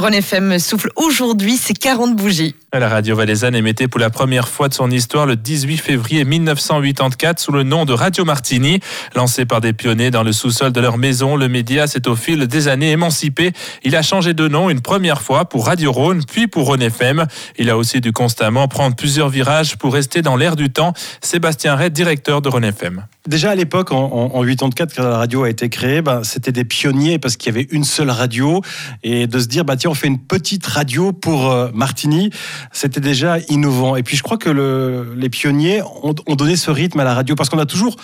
[0.00, 2.54] René FM souffle aujourd'hui ses 40 bougies.
[2.72, 7.38] La radio valaisanne émettait pour la première fois de son histoire le 18 février 1984
[7.38, 8.80] sous le nom de Radio Martini.
[9.14, 12.46] Lancé par des pionniers dans le sous-sol de leur maison, le média s'est au fil
[12.46, 13.52] des années émancipé.
[13.82, 17.26] Il a changé de nom une première fois pour Radio Rhône, puis pour Rhône FM.
[17.58, 20.94] Il a aussi dû constamment prendre plusieurs virages pour rester dans l'air du temps.
[21.20, 23.04] Sébastien Red, directeur de Rhône FM.
[23.26, 26.64] Déjà à l'époque, en, en, 84, quand la radio a été créée, bah, c'était des
[26.64, 28.62] pionniers parce qu'il y avait une seule radio.
[29.02, 32.30] Et de se dire, bah, tiens, on fait une petite radio pour euh, Martini,
[32.72, 33.96] c'était déjà innovant.
[33.96, 37.12] Et puis je crois que le, les pionniers ont, ont, donné ce rythme à la
[37.12, 37.96] radio parce qu'on a toujours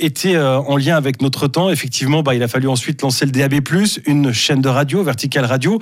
[0.00, 1.70] été euh, en lien avec notre temps.
[1.70, 3.60] Effectivement, bah, il a fallu ensuite lancer le DAB+,
[4.06, 5.78] une chaîne de radio, Vertical Radio.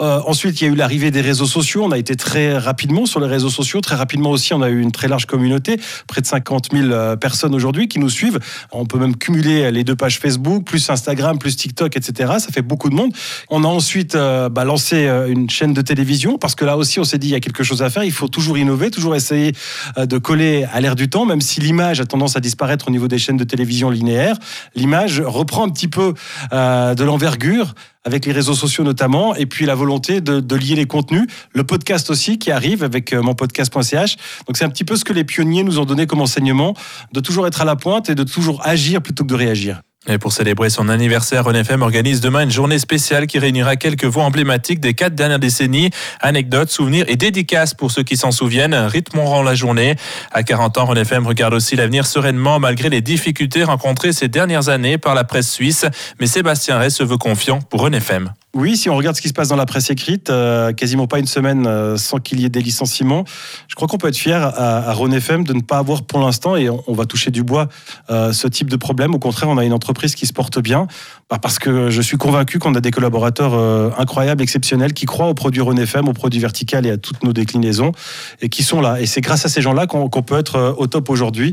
[0.00, 1.84] Euh, ensuite, il y a eu l'arrivée des réseaux sociaux.
[1.84, 3.80] On a été très rapidement sur les réseaux sociaux.
[3.80, 7.54] Très rapidement aussi, on a eu une très large communauté, près de 50 000 personnes
[7.54, 8.25] aujourd'hui qui nous suivent
[8.72, 12.34] on peut même cumuler les deux pages Facebook, plus Instagram, plus TikTok, etc.
[12.38, 13.12] Ça fait beaucoup de monde.
[13.50, 17.00] On a ensuite euh, bah, lancé euh, une chaîne de télévision parce que là aussi,
[17.00, 18.04] on s'est dit il y a quelque chose à faire.
[18.04, 19.52] Il faut toujours innover, toujours essayer
[19.98, 22.90] euh, de coller à l'air du temps, même si l'image a tendance à disparaître au
[22.90, 24.36] niveau des chaînes de télévision linéaires.
[24.74, 26.14] L'image reprend un petit peu
[26.52, 27.74] de l'envergure
[28.06, 31.26] avec les réseaux sociaux notamment, et puis la volonté de, lier les contenus.
[31.52, 34.16] Le podcast aussi qui arrive avec euh, mon podcast.ch.
[34.46, 36.74] Donc c'est un petit peu ce que les pionniers nous ont donné comme enseignement,
[37.12, 39.82] de toujours être à la pointe et de toujours agir plutôt que de réagir.
[40.08, 44.24] Et pour célébrer son anniversaire, FM organise demain une journée spéciale qui réunira quelques voix
[44.24, 45.90] emblématiques des quatre dernières décennies.
[46.20, 49.96] Anecdotes, souvenirs et dédicaces pour ceux qui s'en souviennent rythmeront la journée.
[50.32, 54.98] À 40 ans, FM regarde aussi l'avenir sereinement malgré les difficultés rencontrées ces dernières années
[54.98, 55.86] par la presse suisse.
[56.20, 58.32] Mais Sébastien Rey se veut confiant pour FM.
[58.56, 61.18] Oui, si on regarde ce qui se passe dans la presse écrite, euh, quasiment pas
[61.18, 63.24] une semaine euh, sans qu'il y ait des licenciements.
[63.68, 66.20] Je crois qu'on peut être fier à, à Rhône FM de ne pas avoir pour
[66.20, 67.68] l'instant, et on, va toucher du bois,
[68.08, 69.14] euh, ce type de problème.
[69.14, 70.86] Au contraire, on a une entreprise qui se porte bien,
[71.28, 73.52] bah, parce que je suis convaincu qu'on a des collaborateurs
[74.00, 77.34] incroyables, exceptionnels, qui croient aux produits Rhône FM, aux produits verticales et à toutes nos
[77.34, 77.92] déclinaisons,
[78.40, 79.02] et qui sont là.
[79.02, 81.52] Et c'est grâce à ces gens-là qu'on peut être au top aujourd'hui.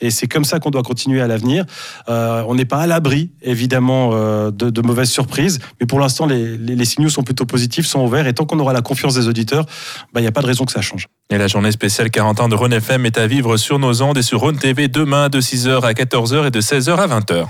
[0.00, 1.64] Et c'est comme ça qu'on doit continuer à l'avenir.
[2.06, 4.10] on n'est pas à l'abri, évidemment,
[4.50, 8.26] de, de mauvaises surprises, mais pour l'instant, les les, signaux sont plutôt positifs, sont ouverts.
[8.26, 9.66] Et tant qu'on aura la confiance des auditeurs,
[10.12, 11.08] bah, il n'y a pas de raison que ça change.
[11.30, 14.18] Et la journée spéciale 40 ans de Rhône FM est à vivre sur nos ondes
[14.18, 17.46] et sur Rhône TV demain de 6h à 14h et de 16h à 20h.